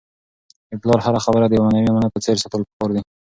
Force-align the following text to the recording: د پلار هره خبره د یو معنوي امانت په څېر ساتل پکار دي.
د 0.69 0.73
پلار 0.81 0.99
هره 1.05 1.19
خبره 1.25 1.45
د 1.47 1.53
یو 1.57 1.65
معنوي 1.67 1.89
امانت 1.91 2.11
په 2.13 2.21
څېر 2.25 2.35
ساتل 2.43 2.61
پکار 2.67 2.89
دي. 2.93 3.01